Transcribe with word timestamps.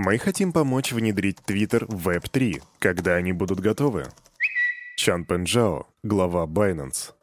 Мы 0.00 0.16
хотим 0.16 0.52
помочь 0.52 0.92
внедрить 0.92 1.38
Twitter 1.44 1.84
в 1.88 2.08
Web3, 2.08 2.62
когда 2.78 3.16
они 3.16 3.32
будут 3.32 3.58
готовы. 3.58 4.06
Чан 4.96 5.24
Пенджао, 5.24 5.88
глава 6.04 6.46
Binance. 6.46 7.14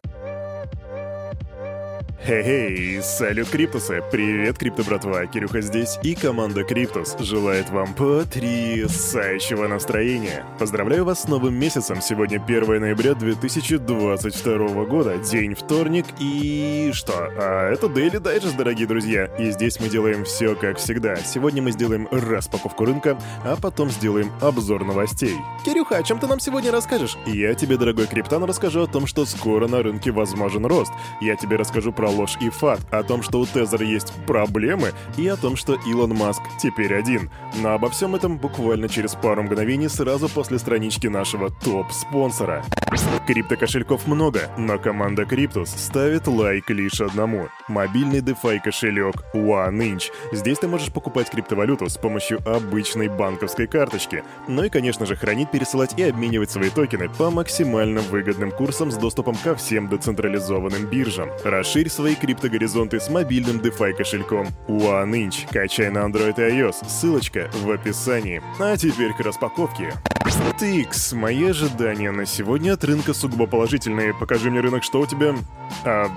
Хей-хей, 2.26 3.04
салют, 3.04 3.50
Криптусы! 3.50 4.02
Привет, 4.12 4.58
Крипто 4.58 4.82
братва, 4.82 5.28
Кирюха 5.28 5.62
здесь, 5.62 6.00
и 6.02 6.16
команда 6.16 6.64
Криптус 6.64 7.16
желает 7.20 7.70
вам 7.70 7.94
потрясающего 7.94 9.68
настроения. 9.68 10.44
Поздравляю 10.58 11.06
вас 11.06 11.22
с 11.22 11.28
новым 11.28 11.54
месяцем, 11.54 12.02
сегодня 12.02 12.42
1 12.44 12.82
ноября 12.82 13.14
2022 13.14 14.86
года, 14.86 15.20
день 15.20 15.54
вторник, 15.54 16.08
и 16.20 16.90
что? 16.96 17.14
А 17.38 17.72
это 17.72 17.86
Daily 17.86 18.20
Digest, 18.20 18.58
дорогие 18.58 18.88
друзья, 18.88 19.26
и 19.38 19.52
здесь 19.52 19.80
мы 19.80 19.88
делаем 19.88 20.24
все 20.24 20.56
как 20.56 20.80
всегда. 20.80 21.18
Сегодня 21.18 21.62
мы 21.62 21.74
сделаем 21.74 22.08
распаковку 22.10 22.86
рынка, 22.86 23.20
а 23.44 23.56
потом 23.56 23.92
сделаем 23.92 24.32
обзор 24.42 24.84
новостей. 24.84 25.36
Кирюха, 25.64 25.98
о 25.98 26.04
чем 26.04 26.18
ты 26.18 26.26
нам 26.26 26.40
сегодня 26.40 26.72
расскажешь? 26.72 27.20
Я 27.28 27.54
тебе, 27.54 27.78
дорогой 27.78 28.08
Криптан, 28.08 28.44
расскажу 28.46 28.82
о 28.82 28.88
том, 28.88 29.06
что 29.06 29.26
скоро 29.26 29.68
на 29.68 29.84
рынке 29.84 30.10
возможен 30.10 30.66
рост. 30.66 30.92
Я 31.22 31.36
тебе 31.36 31.58
расскажу 31.58 31.92
про 31.92 32.15
ложь 32.16 32.38
и 32.42 32.50
фат, 32.50 32.80
о 32.92 33.04
том, 33.04 33.22
что 33.22 33.40
у 33.40 33.46
Тезера 33.46 33.86
есть 33.86 34.14
проблемы, 34.26 34.94
и 35.18 35.28
о 35.28 35.36
том, 35.36 35.56
что 35.56 35.78
Илон 35.86 36.16
Маск 36.16 36.42
теперь 36.60 36.96
один. 36.96 37.30
Но 37.62 37.74
обо 37.74 37.90
всем 37.90 38.16
этом 38.16 38.38
буквально 38.38 38.90
через 38.90 39.16
пару 39.16 39.44
мгновений 39.44 39.90
сразу 39.90 40.30
после 40.30 40.60
странички 40.60 41.08
нашего 41.08 41.50
топ-спонсора. 41.50 42.64
Крипто-кошельков 43.28 44.06
много, 44.06 44.52
но 44.58 44.78
команда 44.78 45.26
Криптус 45.26 45.70
ставит 45.70 46.28
лайк 46.28 46.70
лишь 46.70 47.02
одному. 47.02 47.50
Мобильный 47.68 48.20
DeFi 48.20 48.60
кошелек 48.64 49.16
OneInch. 49.34 50.12
Здесь 50.32 50.60
ты 50.60 50.68
можешь 50.68 50.94
покупать 50.94 51.32
криптовалюту 51.32 51.90
с 51.90 51.98
помощью 51.98 52.40
обычной 52.48 53.08
банковской 53.08 53.66
карточки. 53.66 54.24
Ну 54.48 54.64
и, 54.64 54.70
конечно 54.70 55.08
же, 55.08 55.16
хранить, 55.16 55.50
пересылать 55.50 55.98
и 55.98 56.04
обменивать 56.04 56.52
свои 56.52 56.70
токены 56.70 57.10
по 57.10 57.32
максимально 57.32 58.02
выгодным 58.02 58.52
курсам 58.52 58.92
с 58.92 58.96
доступом 58.96 59.36
ко 59.44 59.56
всем 59.56 59.90
децентрализованным 59.90 60.86
биржам. 60.86 61.30
Расширь 61.44 61.90
свои 62.06 62.14
криптогоризонты 62.14 63.00
с 63.00 63.10
мобильным 63.10 63.58
DeFi 63.58 63.94
кошельком 63.94 64.50
OneInch. 64.68 65.48
Качай 65.52 65.90
на 65.90 66.06
Android 66.06 66.36
и 66.38 66.54
iOS. 66.54 66.88
Ссылочка 66.88 67.50
в 67.52 67.72
описании. 67.72 68.44
А 68.60 68.78
теперь 68.78 69.12
к 69.14 69.22
распаковке. 69.22 69.92
TX, 70.60 71.16
мои 71.16 71.50
ожидания 71.50 72.12
на 72.12 72.28
сегодня 72.28 72.74
от 72.74 72.84
рынка 72.84 73.16
сугубо 73.16 73.48
положительные. 73.48 74.14
Покажи 74.14 74.52
мне 74.52 74.60
рынок, 74.60 74.84
что 74.84 75.00
у 75.00 75.08
тебя... 75.08 75.34
А, 75.84 76.12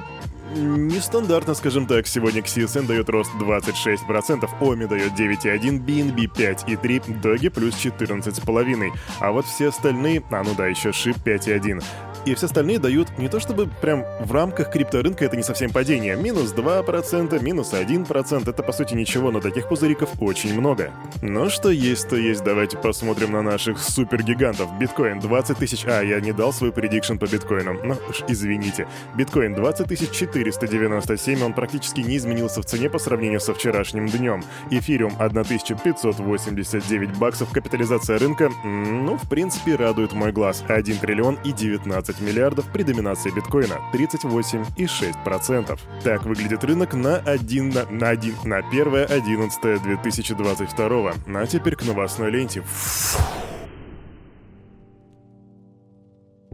Нестандартно, 0.55 1.55
скажем 1.55 1.87
так, 1.87 2.07
сегодня 2.07 2.41
CSN 2.41 2.87
дает 2.87 3.11
рост 3.11 3.31
26%, 3.39 4.49
OMI 4.61 4.89
дает 4.89 5.13
9,1%, 5.13 5.85
BNB 5.85 6.31
5,3%, 6.35 7.21
Doge 7.21 7.51
плюс 7.51 7.75
14,5%. 7.75 8.91
А 9.21 9.31
вот 9.31 9.45
все 9.45 9.69
остальные, 9.69 10.23
а 10.31 10.43
ну 10.43 10.55
да, 10.55 10.67
еще 10.67 10.91
SHIB 10.91 11.23
5,1% 11.23 11.83
и 12.25 12.35
все 12.35 12.47
остальные 12.47 12.79
дают 12.79 13.19
не 13.19 13.29
то 13.29 13.41
чтобы 13.41 13.69
прям 13.81 14.05
в 14.21 14.33
рамках 14.33 14.71
крипторынка 14.71 15.25
это 15.25 15.37
не 15.37 15.43
совсем 15.43 15.71
падение. 15.71 16.17
Минус 16.17 16.53
2%, 16.55 17.43
минус 17.43 17.73
1%, 17.73 18.51
это 18.51 18.63
по 18.63 18.73
сути 18.73 18.95
ничего, 18.95 19.31
но 19.31 19.41
таких 19.41 19.69
пузыриков 19.69 20.11
очень 20.21 20.59
много. 20.59 20.91
Но 21.23 21.49
что 21.49 21.71
есть, 21.71 22.09
то 22.09 22.17
есть. 22.17 22.45
Давайте 22.45 22.77
посмотрим 22.77 23.33
на 23.33 23.43
наших 23.43 23.79
супергигантов. 23.79 24.69
Биткоин 24.79 25.21
20 25.21 25.59
тысяч... 25.59 25.85
А, 25.87 26.03
я 26.03 26.21
не 26.21 26.33
дал 26.33 26.53
свой 26.53 26.73
предикшн 26.73 27.17
по 27.17 27.27
биткоинам. 27.27 27.81
Ну 27.85 27.97
уж 28.09 28.23
извините. 28.29 28.87
Биткоин 29.17 29.55
20 29.55 29.89
497, 30.11 31.43
он 31.43 31.53
практически 31.53 32.01
не 32.01 32.17
изменился 32.17 32.63
в 32.63 32.67
цене 32.67 32.91
по 32.91 32.99
сравнению 32.99 33.41
со 33.41 33.55
вчерашним 33.55 34.07
днем. 34.07 34.43
Эфириум 34.71 35.15
1589 35.19 37.17
баксов, 37.19 37.51
капитализация 37.51 38.19
рынка, 38.19 38.51
ну, 38.65 39.17
в 39.17 39.29
принципе, 39.29 39.77
радует 39.77 40.13
мой 40.13 40.33
глаз. 40.33 40.65
1 40.69 40.99
триллион 40.99 41.39
и 41.45 41.53
19 41.53 42.08
миллиардов 42.21 42.67
при 42.73 42.83
доминации 42.83 43.31
биткоина 43.31 43.79
38,6%. 43.93 45.79
Так 46.03 46.25
выглядит 46.25 46.65
рынок 46.65 46.95
на 46.95 47.17
1 47.17 47.69
на, 47.69 47.85
на 47.87 48.09
1 48.09 48.35
на 48.45 48.59
1 48.59 48.95
11 49.09 49.83
2022. 49.83 51.15
А 51.27 51.47
теперь 51.47 51.77
к 51.77 51.85
новостной 51.85 52.31
ленте. 52.31 52.63
Фу. 52.63 53.19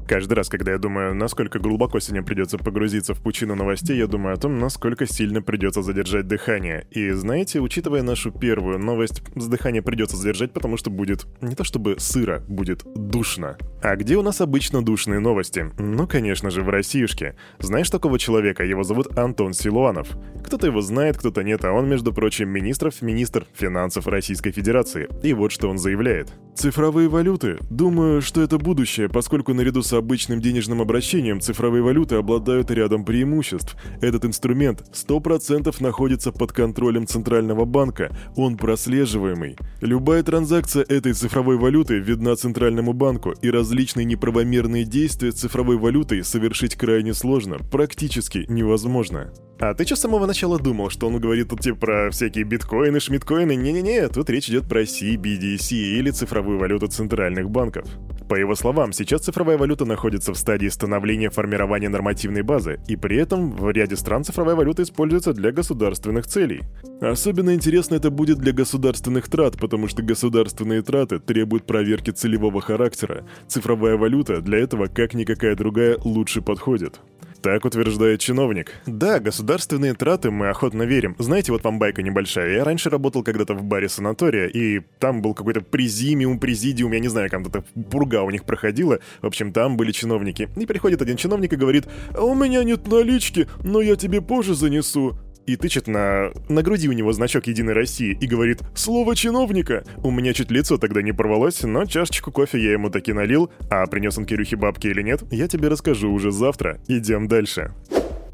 Каждый 0.07 0.35
раз, 0.35 0.51
когда 0.51 0.73
я 0.73 0.79
думаю, 0.79 1.15
насколько 1.15 1.59
глубоко 1.59 1.99
сегодня 1.99 2.23
придется 2.23 2.59
погрузиться 2.59 3.15
в 3.15 3.23
пучину 3.23 3.55
новостей, 3.55 3.97
я 3.97 4.07
думаю 4.07 4.35
о 4.35 4.37
том, 4.37 4.59
насколько 4.59 5.07
сильно 5.07 5.41
придется 5.41 5.81
задержать 5.83 6.29
дыхание. 6.29 6.87
И 6.91 7.11
знаете, 7.13 7.61
учитывая 7.61 8.03
нашу 8.03 8.31
первую 8.31 8.79
новость, 8.79 9.23
с 9.35 9.47
дыхания 9.47 9.81
придется 9.81 10.19
задержать, 10.19 10.53
потому 10.53 10.77
что 10.77 10.91
будет 10.91 11.27
не 11.41 11.55
то 11.55 11.65
чтобы 11.65 11.97
сыро, 11.99 12.45
будет 12.49 12.83
душно. 12.95 13.57
А 13.83 13.97
где 13.97 14.17
у 14.17 14.23
нас 14.23 14.43
обычно 14.43 14.85
душные 14.85 15.21
новости? 15.21 15.71
Ну, 15.79 16.07
конечно 16.07 16.51
же, 16.51 16.63
в 16.63 16.69
Россиюшке. 16.69 17.35
Знаешь 17.59 17.89
такого 17.89 18.19
человека? 18.19 18.63
Его 18.63 18.83
зовут 18.83 19.19
Антон 19.19 19.55
Силуанов. 19.55 20.09
Кто-то 20.45 20.67
его 20.67 20.83
знает, 20.83 21.17
кто-то 21.17 21.43
нет, 21.43 21.65
а 21.65 21.73
он, 21.73 21.89
между 21.89 22.13
прочим, 22.13 22.51
министров, 22.51 23.01
министр 23.01 23.47
финансов 23.55 24.07
Российской 24.07 24.53
Федерации. 24.53 25.09
И 25.23 25.33
вот 25.33 25.51
что 25.51 25.71
он 25.71 25.79
заявляет. 25.79 26.31
Цифровые 26.55 27.09
валюты. 27.09 27.59
Думаю, 27.71 28.21
что 28.21 28.43
это 28.43 28.59
будущее, 28.59 29.09
поскольку 29.09 29.55
наряду 29.55 29.83
с 29.83 29.94
обычным 29.95 30.41
денежным 30.41 30.81
обращением 30.81 31.41
цифровые 31.41 31.83
валюты 31.83 32.17
обладают 32.17 32.71
рядом 32.71 33.05
преимуществ. 33.05 33.77
Этот 34.01 34.25
инструмент 34.25 34.85
100% 34.93 35.75
находится 35.81 36.33
под 36.33 36.53
контролем 36.53 37.07
Центрального 37.07 37.65
банка, 37.65 38.17
он 38.37 38.57
прослеживаемый. 38.57 39.57
Любая 39.81 40.23
транзакция 40.23 40.85
этой 40.85 41.13
цифровой 41.13 41.57
валюты 41.57 41.99
видна 41.99 42.37
Центральному 42.37 42.93
банку, 42.93 43.33
и 43.43 43.51
различные 43.51 44.05
неправомерные 44.05 44.85
действия 44.85 45.31
цифровой 45.31 45.77
валютой 45.77 46.25
совершить 46.25 46.77
крайне 46.77 47.15
сложно, 47.15 47.59
практически 47.71 48.45
невозможно. 48.49 49.33
А 49.61 49.73
ты 49.73 49.87
что 49.87 49.97
с 49.97 50.01
самого 50.01 50.27
начала 50.27 50.59
думал, 50.59 50.91
что 50.91 51.07
он 51.07 51.21
говорит 51.21 51.49
тут 51.49 51.61
типа 51.61 51.79
про 51.79 52.11
всякие 52.11 52.45
биткоины, 52.45 52.99
шмиткоины? 52.99 53.55
Не-не-не, 53.55 54.09
тут 54.09 54.29
речь 54.29 54.49
идет 54.49 54.69
про 54.69 54.83
CBDC 54.83 55.73
или 55.73 56.11
цифровую 56.11 56.59
валюту 56.59 56.89
центральных 56.89 57.51
банков. 57.51 57.87
По 58.29 58.37
его 58.37 58.55
словам, 58.55 58.93
сейчас 58.93 59.23
цифровая 59.23 59.59
валюта 59.59 59.85
находится 59.85 60.33
в 60.33 60.39
стадии 60.39 60.69
становления 60.69 61.29
формирования 61.29 61.91
нормативной 61.91 62.43
базы, 62.43 62.81
и 62.89 62.97
при 62.97 63.19
этом 63.19 63.51
в 63.53 63.71
ряде 63.71 63.97
стран 63.97 64.25
цифровая 64.25 64.55
валюта 64.55 64.83
используется 64.83 65.35
для 65.35 65.53
государственных 65.53 66.27
целей. 66.27 66.63
Особенно 67.01 67.55
интересно 67.55 67.97
это 67.97 68.11
будет 68.11 68.39
для 68.39 68.53
государственных 68.53 69.29
трат, 69.29 69.59
потому 69.59 69.89
что 69.89 70.03
государственные 70.03 70.83
траты 70.83 71.19
требуют 71.19 71.67
проверки 71.67 72.11
целевого 72.11 72.63
характера. 72.63 73.27
Цифровая 73.47 73.97
валюта 73.97 74.41
для 74.41 74.59
этого, 74.59 74.87
как 74.87 75.13
никакая 75.13 75.55
другая, 75.55 75.99
лучше 76.03 76.41
подходит. 76.41 77.01
Так 77.45 77.67
утверждает 77.67 78.21
чиновник. 78.21 78.73
Да, 78.87 79.21
государственные 79.21 79.93
траты 79.93 80.31
мы 80.31 80.49
охотно 80.49 80.85
верим. 80.85 81.15
Знаете, 81.19 81.53
вот 81.53 81.63
вам 81.63 81.79
байка 81.79 82.03
небольшая. 82.03 82.57
Я 82.57 82.65
раньше 82.65 82.89
работал 82.89 83.23
когда-то 83.23 83.53
в 83.53 83.63
баре 83.63 83.91
санатория, 83.91 84.47
и 84.47 84.81
там 84.99 85.21
был 85.21 85.35
какой-то 85.35 85.61
презимиум, 85.61 86.39
президиум, 86.41 86.93
я 86.93 87.01
не 87.01 87.09
знаю, 87.09 87.29
как 87.29 87.47
то 87.53 87.63
пурга 87.91 88.23
у 88.23 88.31
них 88.31 88.45
проходила. 88.45 88.99
В 89.21 89.27
общем, 89.27 89.53
там 89.53 89.77
были 89.77 89.93
чиновники. 89.93 90.49
И 90.57 90.65
приходит 90.65 91.03
один 91.03 91.19
чиновник 91.19 91.53
и 91.53 91.57
говорит, 91.57 91.85
а 92.15 92.23
у 92.23 92.35
меня 92.35 92.65
нет 92.65 92.89
налички, 92.89 93.47
но 93.63 93.83
я 93.83 93.97
тебе 93.97 94.23
позже 94.23 94.55
занесу 94.55 95.19
и 95.47 95.57
тычет 95.57 95.87
на... 95.87 96.31
на 96.49 96.63
груди 96.63 96.89
у 96.89 96.93
него 96.93 97.13
значок 97.13 97.47
Единой 97.47 97.75
России 97.75 98.17
и 98.21 98.27
говорит 98.27 98.61
«Слово 98.75 99.15
чиновника!» 99.17 99.85
У 100.03 100.11
меня 100.11 100.33
чуть 100.33 100.51
лицо 100.51 100.79
тогда 100.79 101.03
не 101.03 101.13
порвалось, 101.13 101.63
но 101.63 101.85
чашечку 101.85 102.33
кофе 102.33 102.63
я 102.63 102.73
ему 102.73 102.91
таки 102.91 103.13
налил, 103.13 103.51
а 103.71 103.87
принес 103.87 104.19
он 104.19 104.25
Кирюхе 104.25 104.57
бабки 104.57 104.87
или 104.87 105.03
нет, 105.03 105.23
я 105.31 105.49
тебе 105.49 105.69
расскажу 105.69 106.11
уже 106.11 106.31
завтра. 106.31 106.81
Идем 106.89 107.29
дальше. 107.29 107.73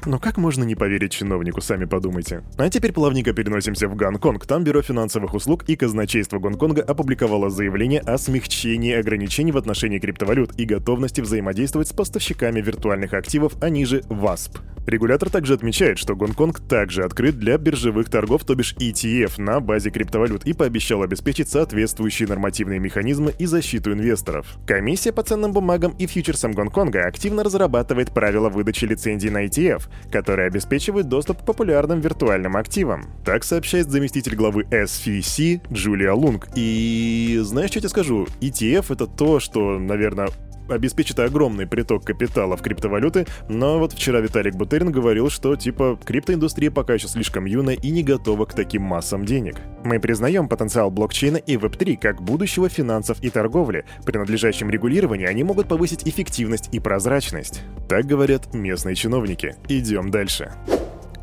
Но 0.05 0.19
как 0.19 0.37
можно 0.37 0.63
не 0.63 0.75
поверить 0.75 1.11
чиновнику, 1.11 1.61
сами 1.61 1.85
подумайте. 1.85 2.43
А 2.57 2.69
теперь 2.69 2.91
плавненько 2.91 3.33
переносимся 3.33 3.87
в 3.87 3.95
Гонконг. 3.95 4.45
Там 4.45 4.63
Бюро 4.63 4.81
финансовых 4.81 5.33
услуг 5.33 5.63
и 5.67 5.75
казначейство 5.75 6.39
Гонконга 6.39 6.81
опубликовало 6.81 7.49
заявление 7.49 8.01
о 8.01 8.17
смягчении 8.17 8.93
ограничений 8.93 9.51
в 9.51 9.57
отношении 9.57 9.99
криптовалют 9.99 10.59
и 10.59 10.65
готовности 10.65 11.21
взаимодействовать 11.21 11.89
с 11.89 11.93
поставщиками 11.93 12.61
виртуальных 12.61 13.13
активов, 13.13 13.53
а 13.61 13.69
ниже 13.69 14.03
ВАСП. 14.09 14.59
Регулятор 14.87 15.29
также 15.29 15.53
отмечает, 15.53 15.99
что 15.99 16.15
Гонконг 16.15 16.59
также 16.59 17.03
открыт 17.03 17.37
для 17.37 17.57
биржевых 17.57 18.09
торгов, 18.09 18.43
то 18.43 18.55
бишь 18.55 18.75
ETF, 18.79 19.39
на 19.39 19.59
базе 19.59 19.91
криптовалют 19.91 20.45
и 20.45 20.53
пообещал 20.53 21.03
обеспечить 21.03 21.49
соответствующие 21.49 22.27
нормативные 22.27 22.79
механизмы 22.79 23.31
и 23.37 23.45
защиту 23.45 23.93
инвесторов. 23.93 24.57
Комиссия 24.65 25.11
по 25.11 25.21
ценным 25.21 25.53
бумагам 25.53 25.93
и 25.99 26.07
фьючерсам 26.07 26.53
Гонконга 26.53 27.05
активно 27.05 27.43
разрабатывает 27.43 28.11
правила 28.11 28.49
выдачи 28.49 28.85
лицензий 28.85 29.29
на 29.29 29.45
ETF, 29.45 29.83
которые 30.11 30.47
обеспечивают 30.47 31.07
доступ 31.07 31.41
к 31.41 31.45
популярным 31.45 31.99
виртуальным 31.99 32.57
активам. 32.57 33.07
Так 33.25 33.43
сообщает 33.43 33.89
заместитель 33.89 34.35
главы 34.35 34.63
SFC 34.63 35.61
Джулия 35.71 36.13
Лунг. 36.13 36.49
И 36.55 37.39
знаешь, 37.43 37.69
что 37.69 37.77
я 37.77 37.81
тебе 37.81 37.89
скажу? 37.89 38.27
ETF— 38.41 38.85
это 38.93 39.07
то, 39.07 39.39
что, 39.39 39.79
наверное, 39.79 40.29
обеспечит 40.71 41.19
огромный 41.19 41.67
приток 41.67 42.05
капитала 42.05 42.57
в 42.57 42.61
криптовалюты, 42.61 43.25
но 43.49 43.79
вот 43.79 43.93
вчера 43.93 44.19
Виталик 44.19 44.55
Бутерин 44.55 44.91
говорил, 44.91 45.29
что 45.29 45.55
типа 45.55 45.99
криптоиндустрия 46.03 46.71
пока 46.71 46.93
еще 46.93 47.07
слишком 47.07 47.45
юная 47.45 47.75
и 47.75 47.91
не 47.91 48.03
готова 48.03 48.45
к 48.45 48.53
таким 48.53 48.83
массам 48.83 49.25
денег. 49.25 49.57
Мы 49.83 49.99
признаем 49.99 50.47
потенциал 50.47 50.91
блокчейна 50.91 51.37
и 51.37 51.55
Web3 51.55 51.97
как 51.97 52.21
будущего 52.21 52.69
финансов 52.69 53.21
и 53.21 53.29
торговли. 53.29 53.85
При 54.05 54.17
надлежащем 54.17 54.69
регулировании 54.69 55.25
они 55.25 55.43
могут 55.43 55.67
повысить 55.67 56.07
эффективность 56.07 56.69
и 56.71 56.79
прозрачность. 56.79 57.61
Так 57.87 58.05
говорят 58.05 58.53
местные 58.53 58.95
чиновники. 58.95 59.55
Идем 59.67 60.11
дальше. 60.11 60.51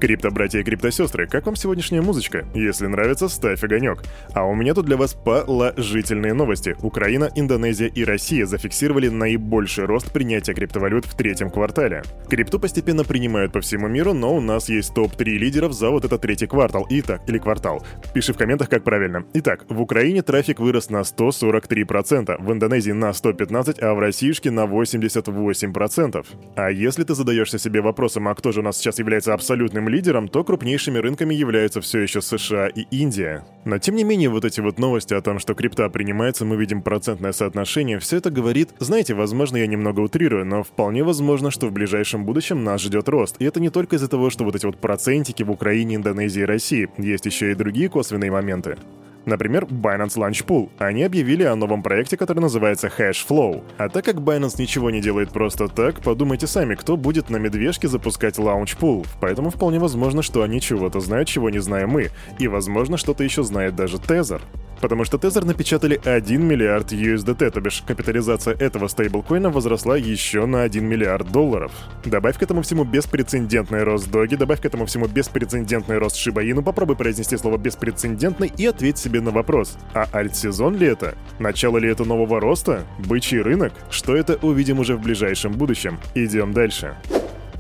Крипто-братья 0.00 0.60
и 0.60 0.62
крипто-сестры, 0.62 1.26
как 1.26 1.46
вам 1.46 1.56
сегодняшняя 1.56 2.00
музычка? 2.00 2.46
Если 2.54 2.86
нравится, 2.86 3.28
ставь 3.28 3.64
огонек. 3.64 4.04
А 4.32 4.44
у 4.44 4.54
меня 4.54 4.72
тут 4.72 4.86
для 4.86 4.96
вас 4.96 5.14
положительные 5.14 6.34
новости. 6.34 6.76
Украина, 6.82 7.28
Индонезия 7.34 7.88
и 7.88 8.04
Россия 8.04 8.46
зафиксировали 8.46 9.08
наибольший 9.08 9.86
рост 9.86 10.12
принятия 10.12 10.54
криптовалют 10.54 11.04
в 11.04 11.16
третьем 11.16 11.50
квартале. 11.50 12.04
Крипту 12.30 12.60
постепенно 12.60 13.02
принимают 13.02 13.52
по 13.52 13.60
всему 13.60 13.88
миру, 13.88 14.14
но 14.14 14.36
у 14.36 14.40
нас 14.40 14.68
есть 14.68 14.94
топ-3 14.94 15.24
лидеров 15.24 15.72
за 15.72 15.90
вот 15.90 16.04
этот 16.04 16.20
третий 16.20 16.46
квартал. 16.46 16.86
Итак, 16.90 17.22
или 17.26 17.38
квартал. 17.38 17.84
Пиши 18.14 18.32
в 18.32 18.36
комментах, 18.36 18.68
как 18.68 18.84
правильно. 18.84 19.24
Итак, 19.34 19.64
в 19.68 19.80
Украине 19.80 20.22
трафик 20.22 20.60
вырос 20.60 20.90
на 20.90 21.00
143%, 21.00 22.36
в 22.40 22.52
Индонезии 22.52 22.92
на 22.92 23.10
115%, 23.10 23.80
а 23.80 23.94
в 23.94 23.98
Россиюшке 23.98 24.52
на 24.52 24.66
88%. 24.66 26.24
А 26.54 26.70
если 26.70 27.02
ты 27.02 27.16
задаешься 27.16 27.58
себе 27.58 27.80
вопросом, 27.80 28.28
а 28.28 28.34
кто 28.36 28.52
же 28.52 28.60
у 28.60 28.62
нас 28.62 28.78
сейчас 28.78 29.00
является 29.00 29.34
абсолютным 29.34 29.88
лидером, 29.88 30.29
то 30.29 30.44
крупнейшими 30.44 30.99
рынками 30.99 31.35
являются 31.35 31.81
все 31.81 32.00
еще 32.00 32.20
США 32.20 32.69
и 32.69 32.82
Индия. 32.90 33.44
Но 33.64 33.79
тем 33.79 33.96
не 33.96 34.05
менее, 34.05 34.29
вот 34.29 34.44
эти 34.44 34.61
вот 34.61 34.79
новости 34.79 35.14
о 35.14 35.20
том, 35.20 35.38
что 35.38 35.55
крипта 35.55 35.88
принимается, 35.88 36.44
мы 36.44 36.56
видим 36.56 36.82
процентное 36.82 37.32
соотношение, 37.32 37.99
все 37.99 38.19
это 38.19 38.31
говорит, 38.31 38.70
знаете, 38.79 39.14
возможно, 39.14 39.56
я 39.56 39.67
немного 39.67 40.00
утрирую, 40.00 40.46
но 40.46 40.62
вполне 40.62 41.02
возможно, 41.02 41.50
что 41.50 41.67
в 41.67 41.73
ближайшем 41.73 42.25
будущем 42.25 42.64
нас 42.64 42.81
ждет 42.82 43.08
рост. 43.08 43.37
И 43.38 43.44
это 43.44 43.61
не 43.61 43.70
только 43.70 43.96
из-за 43.96 44.08
того, 44.08 44.31
что 44.31 44.44
вот 44.44 44.55
эти 44.55 44.67
вот 44.67 44.79
процентики 44.79 45.43
в 45.43 45.50
Украине, 45.50 45.96
Индонезии 45.96 46.43
и 46.43 46.46
России, 46.46 46.88
есть 46.99 47.26
еще 47.26 47.52
и 47.52 47.55
другие 47.55 47.88
косвенные 47.88 48.31
моменты. 48.31 48.76
Например, 49.26 49.64
Binance 49.64 50.16
Launch 50.16 50.46
Pool. 50.46 50.70
Они 50.78 51.02
объявили 51.02 51.42
о 51.42 51.56
новом 51.56 51.82
проекте, 51.82 52.16
который 52.16 52.40
называется 52.40 52.88
Hashflow. 52.88 53.62
А 53.76 53.88
так 53.88 54.04
как 54.04 54.16
Binance 54.16 54.54
ничего 54.58 54.90
не 54.90 55.00
делает 55.00 55.30
просто 55.30 55.68
так, 55.68 56.00
подумайте 56.00 56.46
сами, 56.46 56.74
кто 56.74 56.96
будет 56.96 57.30
на 57.30 57.36
медвежке 57.36 57.88
запускать 57.88 58.38
Launch 58.38 58.78
Pool. 58.78 59.06
Поэтому 59.20 59.50
вполне 59.50 59.78
возможно, 59.78 60.22
что 60.22 60.42
они 60.42 60.60
чего-то 60.60 61.00
знают, 61.00 61.28
чего 61.28 61.50
не 61.50 61.58
знаем 61.58 61.90
мы. 61.90 62.10
И 62.38 62.48
возможно, 62.48 62.96
что-то 62.96 63.24
еще 63.24 63.42
знает 63.42 63.76
даже 63.76 63.98
Тезер. 63.98 64.40
Потому 64.80 65.04
что 65.04 65.19
Тезер 65.19 65.44
напечатали 65.44 66.00
1 66.04 66.46
миллиард 66.46 66.92
USDT, 66.92 67.50
то 67.50 67.60
бишь 67.60 67.82
капитализация 67.86 68.54
этого 68.54 68.88
стейблкоина 68.88 69.50
возросла 69.50 69.96
еще 69.96 70.46
на 70.46 70.62
1 70.62 70.84
миллиард 70.84 71.30
долларов. 71.32 71.72
Добавь 72.04 72.38
к 72.38 72.42
этому 72.42 72.62
всему 72.62 72.84
беспрецедентный 72.84 73.82
рост 73.82 74.10
Доги, 74.10 74.36
добавь 74.36 74.60
к 74.60 74.64
этому 74.64 74.86
всему 74.86 75.06
беспрецедентный 75.06 75.98
рост 75.98 76.16
Шибаину, 76.16 76.62
попробуй 76.62 76.96
произнести 76.96 77.36
слово 77.36 77.58
«беспрецедентный» 77.58 78.52
и 78.56 78.66
ответь 78.66 78.98
себе 78.98 79.20
на 79.20 79.30
вопрос, 79.30 79.76
а 79.94 80.06
альт-сезон 80.12 80.76
ли 80.76 80.86
это? 80.86 81.14
Начало 81.38 81.78
ли 81.78 81.88
это 81.90 82.04
нового 82.04 82.40
роста? 82.40 82.84
Бычий 82.98 83.40
рынок? 83.40 83.72
Что 83.90 84.16
это 84.16 84.38
увидим 84.42 84.78
уже 84.78 84.96
в 84.96 85.02
ближайшем 85.02 85.52
будущем. 85.52 85.98
Идем 86.14 86.52
дальше. 86.52 86.96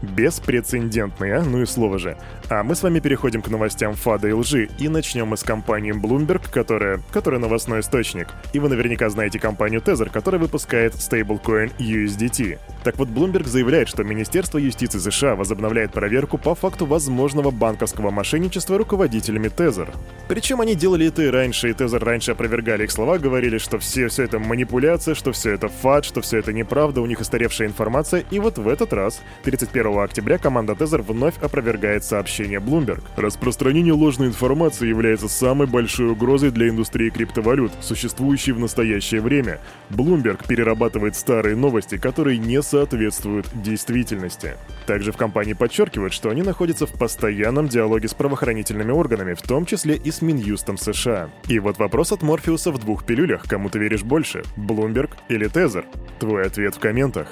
Беспрецедентный, 0.02 1.32
а? 1.36 1.42
Ну 1.42 1.62
и 1.62 1.66
слово 1.66 1.98
же. 1.98 2.16
А 2.50 2.62
мы 2.62 2.74
с 2.74 2.82
вами 2.82 2.98
переходим 2.98 3.42
к 3.42 3.48
новостям 3.48 3.92
фада 3.92 4.28
и 4.28 4.32
лжи, 4.32 4.70
и 4.78 4.88
начнем 4.88 5.26
мы 5.26 5.36
с 5.36 5.42
компании 5.42 5.92
Bloomberg, 5.92 6.50
которая, 6.50 6.98
которая 7.12 7.38
новостной 7.38 7.80
источник. 7.80 8.28
И 8.54 8.58
вы 8.58 8.70
наверняка 8.70 9.10
знаете 9.10 9.38
компанию 9.38 9.82
Tether, 9.82 10.08
которая 10.10 10.40
выпускает 10.40 10.94
стейблкоин 10.94 11.72
USDT. 11.78 12.58
Так 12.84 12.96
вот, 12.96 13.08
Bloomberg 13.08 13.46
заявляет, 13.46 13.88
что 13.88 14.02
Министерство 14.02 14.56
юстиции 14.56 14.98
США 14.98 15.36
возобновляет 15.36 15.92
проверку 15.92 16.38
по 16.38 16.54
факту 16.54 16.86
возможного 16.86 17.50
банковского 17.50 18.10
мошенничества 18.10 18.78
руководителями 18.78 19.48
Tether. 19.48 19.94
Причем 20.26 20.62
они 20.62 20.74
делали 20.74 21.08
это 21.08 21.24
и 21.24 21.26
раньше, 21.26 21.68
и 21.68 21.72
Tether 21.74 22.02
раньше 22.02 22.32
опровергали 22.32 22.84
их 22.84 22.90
слова, 22.90 23.18
говорили, 23.18 23.58
что 23.58 23.78
все, 23.78 24.08
все 24.08 24.22
это 24.22 24.38
манипуляция, 24.38 25.14
что 25.14 25.32
все 25.32 25.50
это 25.50 25.68
фад, 25.68 26.06
что 26.06 26.22
все 26.22 26.38
это 26.38 26.54
неправда, 26.54 27.02
у 27.02 27.06
них 27.06 27.20
истаревшая 27.20 27.68
информация, 27.68 28.24
и 28.30 28.38
вот 28.38 28.56
в 28.56 28.66
этот 28.68 28.94
раз, 28.94 29.20
31 29.42 29.98
октября, 29.98 30.38
команда 30.38 30.72
Tether 30.72 31.02
вновь 31.02 31.36
опровергает 31.42 32.04
сообщение 32.04 32.37
сообщение 32.38 32.60
Bloomberg. 32.60 33.02
Распространение 33.16 33.92
ложной 33.92 34.28
информации 34.28 34.86
является 34.86 35.28
самой 35.28 35.66
большой 35.66 36.10
угрозой 36.10 36.50
для 36.50 36.68
индустрии 36.68 37.10
криптовалют, 37.10 37.72
существующей 37.80 38.52
в 38.52 38.60
настоящее 38.60 39.20
время. 39.20 39.60
Bloomberg 39.90 40.46
перерабатывает 40.46 41.16
старые 41.16 41.56
новости, 41.56 41.96
которые 41.96 42.38
не 42.38 42.62
соответствуют 42.62 43.46
действительности. 43.54 44.56
Также 44.86 45.10
в 45.10 45.16
компании 45.16 45.54
подчеркивают, 45.54 46.12
что 46.12 46.30
они 46.30 46.42
находятся 46.42 46.86
в 46.86 46.92
постоянном 46.92 47.68
диалоге 47.68 48.06
с 48.06 48.14
правоохранительными 48.14 48.92
органами, 48.92 49.34
в 49.34 49.42
том 49.42 49.66
числе 49.66 49.96
и 49.96 50.10
с 50.10 50.22
Минюстом 50.22 50.78
США. 50.78 51.30
И 51.48 51.58
вот 51.58 51.78
вопрос 51.78 52.12
от 52.12 52.22
Морфеуса 52.22 52.70
в 52.70 52.78
двух 52.78 53.04
пилюлях. 53.04 53.42
Кому 53.48 53.68
ты 53.68 53.80
веришь 53.80 54.04
больше, 54.04 54.44
Bloomberg 54.56 55.10
или 55.28 55.48
Тезер? 55.48 55.84
Твой 56.20 56.46
ответ 56.46 56.76
в 56.76 56.78
комментах. 56.78 57.28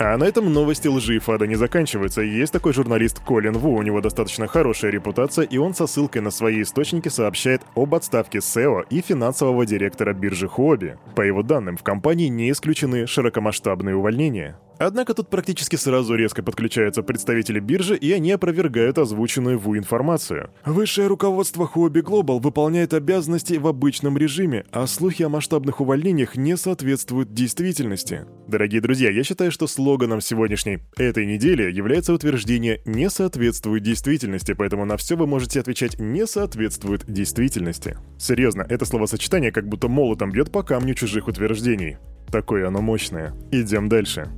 А 0.00 0.16
на 0.16 0.24
этом 0.24 0.52
новости 0.52 0.86
лжи 0.86 1.18
фада 1.18 1.48
не 1.48 1.56
заканчиваются. 1.56 2.22
Есть 2.22 2.52
такой 2.52 2.72
журналист 2.72 3.18
Колин 3.18 3.54
Ву, 3.58 3.74
у 3.74 3.82
него 3.82 4.00
достаточно 4.00 4.46
хорошая 4.46 4.92
репутация, 4.92 5.44
и 5.44 5.58
он 5.58 5.74
со 5.74 5.88
ссылкой 5.88 6.22
на 6.22 6.30
свои 6.30 6.62
источники 6.62 7.08
сообщает 7.08 7.62
об 7.74 7.96
отставке 7.96 8.38
SEO 8.38 8.84
и 8.90 9.00
финансового 9.00 9.66
директора 9.66 10.12
биржи 10.12 10.46
Хуоби. 10.46 10.96
По 11.16 11.22
его 11.22 11.42
данным, 11.42 11.76
в 11.76 11.82
компании 11.82 12.28
не 12.28 12.52
исключены 12.52 13.08
широкомасштабные 13.08 13.96
увольнения. 13.96 14.56
Однако 14.78 15.14
тут 15.14 15.28
практически 15.28 15.76
сразу 15.76 16.14
резко 16.14 16.42
подключаются 16.42 17.02
представители 17.02 17.58
биржи, 17.58 17.96
и 17.96 18.12
они 18.12 18.30
опровергают 18.30 18.98
озвученную 18.98 19.58
ВУ 19.58 19.76
информацию. 19.76 20.50
Высшее 20.64 21.08
руководство 21.08 21.66
Хобби 21.66 22.00
Global 22.00 22.40
выполняет 22.40 22.94
обязанности 22.94 23.54
в 23.54 23.66
обычном 23.66 24.16
режиме, 24.16 24.64
а 24.70 24.86
слухи 24.86 25.22
о 25.24 25.28
масштабных 25.28 25.80
увольнениях 25.80 26.36
не 26.36 26.56
соответствуют 26.56 27.34
действительности. 27.34 28.24
Дорогие 28.46 28.80
друзья, 28.80 29.10
я 29.10 29.24
считаю, 29.24 29.50
что 29.50 29.66
слоганом 29.66 30.20
сегодняшней 30.20 30.78
этой 30.96 31.26
недели 31.26 31.70
является 31.70 32.12
утверждение 32.12 32.80
«не 32.84 33.10
соответствует 33.10 33.82
действительности», 33.82 34.54
поэтому 34.54 34.84
на 34.84 34.96
все 34.96 35.16
вы 35.16 35.26
можете 35.26 35.60
отвечать 35.60 35.98
«не 35.98 36.26
соответствует 36.26 37.04
действительности». 37.06 37.98
Серьезно, 38.18 38.64
это 38.68 38.84
словосочетание 38.84 39.50
как 39.50 39.68
будто 39.68 39.88
молотом 39.88 40.30
бьет 40.30 40.52
по 40.52 40.62
камню 40.62 40.94
чужих 40.94 41.28
утверждений. 41.28 41.96
Такое 42.30 42.68
оно 42.68 42.80
мощное. 42.80 43.34
Идем 43.50 43.88
дальше. 43.88 44.30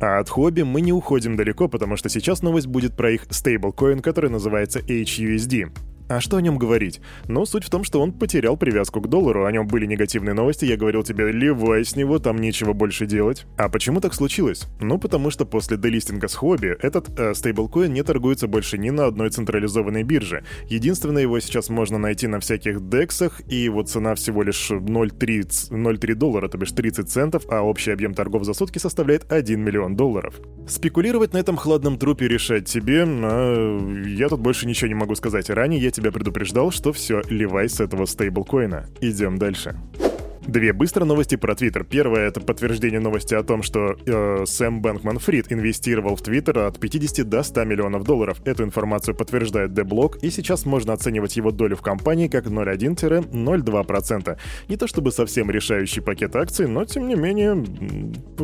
А 0.00 0.18
от 0.18 0.30
хобби 0.30 0.62
мы 0.62 0.80
не 0.80 0.92
уходим 0.92 1.36
далеко, 1.36 1.68
потому 1.68 1.96
что 1.96 2.08
сейчас 2.08 2.40
новость 2.40 2.66
будет 2.66 2.96
про 2.96 3.10
их 3.10 3.26
стейблкоин, 3.28 4.00
который 4.00 4.30
называется 4.30 4.78
HUSD. 4.80 5.70
А 6.10 6.20
что 6.20 6.38
о 6.38 6.40
нем 6.40 6.58
говорить? 6.58 7.00
Но 7.28 7.46
суть 7.46 7.62
в 7.62 7.70
том, 7.70 7.84
что 7.84 8.00
он 8.00 8.10
потерял 8.10 8.56
привязку 8.56 9.00
к 9.00 9.08
доллару, 9.08 9.44
о 9.44 9.52
нем 9.52 9.68
были 9.68 9.86
негативные 9.86 10.34
новости, 10.34 10.64
я 10.64 10.76
говорил 10.76 11.04
тебе, 11.04 11.30
ливай 11.30 11.84
с 11.84 11.94
него, 11.94 12.18
там 12.18 12.38
нечего 12.38 12.72
больше 12.72 13.06
делать. 13.06 13.46
А 13.56 13.68
почему 13.68 14.00
так 14.00 14.12
случилось? 14.12 14.66
Ну, 14.80 14.98
потому 14.98 15.30
что 15.30 15.46
после 15.46 15.76
делистинга 15.76 16.26
с 16.26 16.34
хобби 16.34 16.76
этот 16.82 17.16
э, 17.16 17.32
стейблкоин 17.32 17.92
не 17.92 18.02
торгуется 18.02 18.48
больше 18.48 18.76
ни 18.76 18.90
на 18.90 19.06
одной 19.06 19.30
централизованной 19.30 20.02
бирже. 20.02 20.42
Единственное, 20.68 21.22
его 21.22 21.38
сейчас 21.38 21.68
можно 21.68 21.96
найти 21.96 22.26
на 22.26 22.40
всяких 22.40 22.88
дексах, 22.88 23.40
и 23.46 23.68
вот 23.68 23.88
цена 23.88 24.16
всего 24.16 24.42
лишь 24.42 24.68
0,3 24.72 26.14
доллара, 26.14 26.48
то 26.48 26.58
бишь 26.58 26.72
30 26.72 27.08
центов, 27.08 27.44
а 27.48 27.62
общий 27.62 27.92
объем 27.92 28.14
торгов 28.14 28.42
за 28.42 28.54
сутки 28.54 28.78
составляет 28.78 29.30
1 29.30 29.60
миллион 29.60 29.94
долларов. 29.94 30.40
Спекулировать 30.66 31.34
на 31.34 31.38
этом 31.38 31.56
хладном 31.56 31.98
трупе 31.98 32.26
решать 32.26 32.64
тебе, 32.66 33.04
а 33.06 33.78
я 34.04 34.28
тут 34.28 34.40
больше 34.40 34.66
ничего 34.66 34.88
не 34.88 34.94
могу 34.94 35.14
сказать. 35.14 35.48
Ранее 35.50 35.80
я 35.80 35.92
тебе 35.92 35.99
тебя 36.00 36.12
предупреждал, 36.12 36.70
что 36.70 36.92
все, 36.92 37.22
ливай 37.28 37.68
с 37.68 37.80
этого 37.80 38.06
стейблкоина. 38.06 38.86
Идем 39.00 39.38
дальше. 39.38 39.76
Две 40.46 40.72
быстрые 40.72 41.06
новости 41.06 41.36
про 41.36 41.54
Твиттер. 41.54 41.84
Первое— 41.84 42.26
это 42.28 42.40
подтверждение 42.40 42.98
новости 42.98 43.34
о 43.34 43.42
том, 43.42 43.62
что 43.62 43.96
э, 44.06 44.44
Сэм 44.46 44.80
Бэнкман 44.80 45.18
Фрид 45.18 45.52
инвестировал 45.52 46.16
в 46.16 46.22
Твиттер 46.22 46.60
от 46.60 46.80
50 46.80 47.28
до 47.28 47.42
100 47.42 47.64
миллионов 47.64 48.04
долларов. 48.04 48.40
Эту 48.46 48.64
информацию 48.64 49.14
подтверждает 49.14 49.74
Деблок, 49.74 50.16
и 50.22 50.30
сейчас 50.30 50.64
можно 50.64 50.94
оценивать 50.94 51.36
его 51.36 51.50
долю 51.50 51.76
в 51.76 51.82
компании 51.82 52.28
как 52.28 52.46
0,1-0,2%. 52.46 54.38
Не 54.68 54.76
то 54.76 54.86
чтобы 54.86 55.12
совсем 55.12 55.50
решающий 55.50 56.00
пакет 56.00 56.34
акций, 56.34 56.66
но 56.66 56.86
тем 56.86 57.06
не 57.06 57.16
менее 57.16 57.62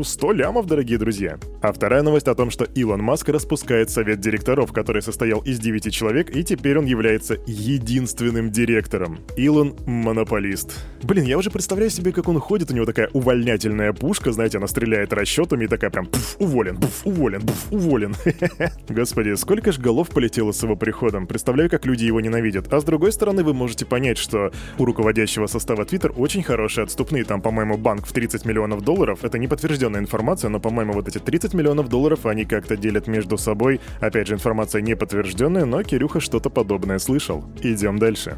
100 0.00 0.33
лямов, 0.33 0.67
дорогие 0.67 0.99
друзья. 0.99 1.38
А 1.62 1.73
вторая 1.73 2.03
новость 2.03 2.29
о 2.29 2.35
том, 2.35 2.50
что 2.50 2.65
Илон 2.65 3.03
Маск 3.03 3.31
распускает 3.31 3.88
совет 3.88 4.21
директоров, 4.21 4.73
который 4.73 5.00
состоял 5.00 5.41
из 5.41 5.59
9 5.59 5.93
человек, 5.93 6.37
и 6.37 6.45
теперь 6.45 6.79
он 6.79 6.85
является 6.85 7.38
единственным 7.47 8.50
директором. 8.50 9.21
Илон— 9.37 9.76
монополист. 9.87 10.75
Блин, 11.03 11.25
я 11.25 11.38
уже 11.38 11.50
представляю 11.50 11.86
представляю 11.87 11.90
себе, 11.90 12.12
как 12.12 12.28
он 12.28 12.40
ходит, 12.40 12.71
у 12.71 12.75
него 12.75 12.85
такая 12.87 13.09
увольнятельная 13.12 13.93
пушка, 13.93 14.33
знаете, 14.33 14.59
она 14.59 14.66
стреляет 14.66 15.12
расчетами 15.12 15.64
и 15.64 15.69
такая 15.69 15.90
прям 15.90 16.07
пф, 16.07 16.37
уволен, 16.38 16.76
пф, 16.76 17.07
уволен, 17.07 17.43
пф, 17.43 17.73
уволен. 17.73 18.14
Господи, 18.88 19.37
сколько 19.37 19.73
ж 19.73 19.78
голов 19.78 20.09
полетело 20.09 20.52
с 20.52 20.62
его 20.62 20.76
приходом. 20.76 21.26
Представляю, 21.26 21.71
как 21.71 21.87
люди 21.87 22.05
его 22.05 22.21
ненавидят. 22.21 22.73
А 22.73 22.81
с 22.81 22.85
другой 22.85 23.12
стороны, 23.12 23.45
вы 23.45 23.55
можете 23.55 23.85
понять, 23.87 24.19
что 24.19 24.50
у 24.78 24.85
руководящего 24.85 25.47
состава 25.47 25.83
Twitter 25.83 26.12
очень 26.16 26.43
хорошие 26.43 26.85
отступные. 26.85 27.25
Там, 27.25 27.40
по-моему, 27.40 27.76
банк 27.76 28.07
в 28.07 28.12
30 28.12 28.45
миллионов 28.45 28.83
долларов. 28.83 29.25
Это 29.25 29.38
не 29.38 29.49
подтвержденная 29.49 30.00
информация, 30.00 30.50
но, 30.50 30.61
по-моему, 30.61 30.93
вот 30.93 31.09
эти 31.09 31.19
30 31.19 31.55
миллионов 31.55 31.88
долларов 31.88 32.26
они 32.26 32.45
как-то 32.45 32.76
делят 32.76 33.07
между 33.07 33.38
собой. 33.38 33.81
Опять 34.00 34.26
же, 34.26 34.35
информация 34.35 34.83
не 34.83 34.97
подтвержденная, 34.97 35.66
но 35.66 35.83
Кирюха 35.83 36.21
что-то 36.21 36.50
подобное 36.50 36.99
слышал. 36.99 37.45
Идем 37.62 37.99
дальше. 37.99 38.37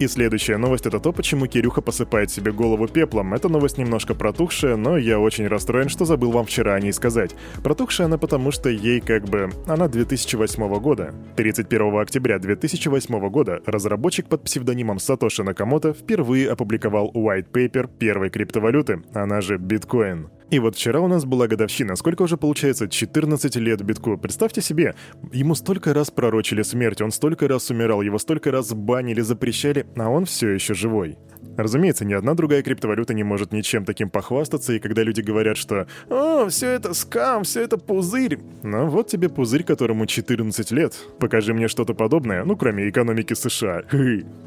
И 0.00 0.08
следующая 0.08 0.56
новость— 0.56 0.86
это 0.86 0.98
то, 0.98 1.12
почему 1.12 1.46
Кирюха 1.46 1.80
посыпает 1.80 2.30
себе 2.30 2.50
голову 2.50 2.88
пеплом. 2.88 3.32
Эта 3.32 3.48
новость 3.48 3.78
немножко 3.78 4.14
протухшая, 4.14 4.76
но 4.76 4.98
я 4.98 5.20
очень 5.20 5.46
расстроен, 5.46 5.88
что 5.88 6.04
забыл 6.04 6.32
вам 6.32 6.46
вчера 6.46 6.74
о 6.74 6.80
ней 6.80 6.92
сказать. 6.92 7.36
Протухшая 7.62 8.06
она 8.06 8.18
потому, 8.18 8.50
что 8.50 8.68
ей 8.68 9.00
как 9.00 9.24
бы... 9.24 9.50
Она 9.66 9.88
2008 9.88 10.78
года. 10.80 11.14
31 11.36 11.98
октября 11.98 12.38
2008 12.38 13.28
года 13.28 13.62
разработчик 13.66 14.28
под 14.28 14.42
псевдонимом 14.42 14.98
Сатоши 14.98 15.44
Накамото 15.44 15.92
впервые 15.92 16.50
опубликовал 16.50 17.12
white 17.14 17.50
paper 17.52 17.88
первой 17.98 18.30
криптовалюты, 18.30 19.02
она 19.14 19.40
же 19.40 19.58
биткоин. 19.58 20.28
И 20.50 20.58
вот 20.58 20.76
вчера 20.76 21.00
у 21.00 21.08
нас 21.08 21.24
была 21.24 21.48
годовщина. 21.48 21.96
Сколько 21.96 22.22
уже 22.22 22.36
получается? 22.36 22.88
14 22.88 23.56
лет 23.56 23.82
битку. 23.82 24.16
Представьте 24.18 24.60
себе, 24.60 24.94
ему 25.32 25.54
столько 25.54 25.94
раз 25.94 26.10
пророчили 26.10 26.62
смерть, 26.62 27.00
он 27.00 27.10
столько 27.10 27.48
раз 27.48 27.70
умирал, 27.70 28.02
его 28.02 28.18
столько 28.18 28.50
раз 28.50 28.72
банили, 28.72 29.20
запрещали, 29.20 29.86
а 29.96 30.08
он 30.08 30.26
все 30.26 30.50
еще 30.50 30.74
живой. 30.74 31.16
Разумеется, 31.56 32.04
ни 32.04 32.12
одна 32.14 32.34
другая 32.34 32.62
криптовалюта 32.62 33.14
не 33.14 33.22
может 33.22 33.52
ничем 33.52 33.84
таким 33.84 34.10
похвастаться, 34.10 34.72
и 34.72 34.78
когда 34.78 35.02
люди 35.02 35.20
говорят, 35.20 35.56
что 35.56 35.86
«О, 36.08 36.48
все 36.48 36.70
это 36.70 36.94
скам, 36.94 37.44
все 37.44 37.62
это 37.62 37.78
пузырь», 37.78 38.38
ну 38.62 38.86
вот 38.86 39.08
тебе 39.08 39.28
пузырь, 39.28 39.62
которому 39.62 40.06
14 40.06 40.70
лет. 40.72 40.94
Покажи 41.20 41.54
мне 41.54 41.68
что-то 41.68 41.94
подобное, 41.94 42.44
ну 42.44 42.56
кроме 42.56 42.88
экономики 42.88 43.34
США. 43.34 43.84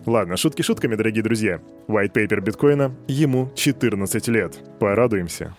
Ладно, 0.05 0.37
шутки 0.37 0.61
шутками, 0.61 0.95
дорогие 0.95 1.23
друзья. 1.23 1.61
White 1.87 2.13
Paper 2.13 2.41
биткоина, 2.41 2.93
ему 3.07 3.51
14 3.55 4.27
лет. 4.27 4.57
Порадуемся. 4.79 5.55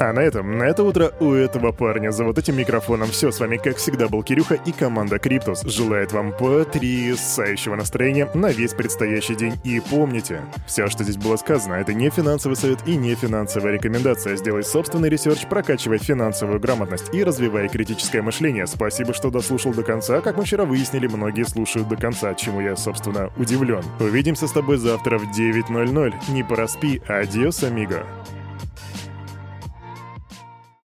А 0.00 0.12
на 0.12 0.20
этом, 0.20 0.58
на 0.58 0.64
это 0.64 0.82
утро 0.82 1.12
у 1.20 1.32
этого 1.32 1.70
парня 1.70 2.10
за 2.10 2.24
вот 2.24 2.38
этим 2.38 2.56
микрофоном 2.56 3.08
все. 3.10 3.30
С 3.30 3.38
вами, 3.38 3.58
как 3.58 3.76
всегда, 3.76 4.08
был 4.08 4.22
Кирюха 4.22 4.54
и 4.54 4.72
команда 4.72 5.18
Криптус. 5.18 5.62
Желает 5.62 6.12
вам 6.12 6.32
потрясающего 6.32 7.76
настроения 7.76 8.28
на 8.34 8.50
весь 8.50 8.74
предстоящий 8.74 9.36
день. 9.36 9.54
И 9.62 9.80
помните, 9.80 10.42
все, 10.66 10.88
что 10.88 11.04
здесь 11.04 11.16
было 11.16 11.36
сказано, 11.36 11.74
это 11.74 11.94
не 11.94 12.10
финансовый 12.10 12.54
совет 12.54 12.80
и 12.86 12.96
не 12.96 13.14
финансовая 13.14 13.72
рекомендация. 13.72 14.36
Сделай 14.36 14.64
собственный 14.64 15.08
research, 15.08 15.46
прокачивай 15.46 15.98
финансовую 15.98 16.58
грамотность 16.58 17.14
и 17.14 17.22
развивай 17.22 17.68
критическое 17.68 18.22
мышление. 18.22 18.66
Спасибо, 18.66 19.14
что 19.14 19.30
дослушал 19.30 19.72
до 19.72 19.84
конца. 19.84 20.20
Как 20.20 20.36
мы 20.36 20.44
вчера 20.44 20.64
выяснили, 20.64 21.06
многие 21.06 21.44
слушают 21.44 21.88
до 21.88 21.96
конца, 21.96 22.34
чему 22.34 22.60
я, 22.60 22.76
собственно, 22.76 23.30
удивлен. 23.36 23.84
Увидимся 24.00 24.48
с 24.48 24.52
тобой 24.52 24.78
завтра 24.78 25.18
в 25.18 25.24
9.00. 25.38 26.14
Не 26.30 26.42
проспи. 26.42 27.00
Adiós, 27.06 27.62
amigo. 27.62 28.04